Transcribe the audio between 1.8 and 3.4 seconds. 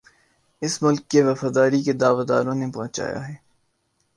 کے دعوے داروں نے پہنچایا ہے